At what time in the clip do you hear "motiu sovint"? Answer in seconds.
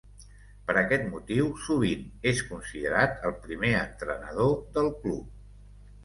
1.09-2.07